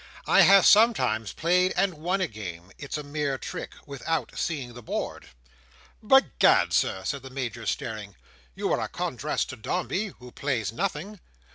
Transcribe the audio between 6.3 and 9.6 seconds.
Gad, Sir!" said the Major, staring, "you are a contrast to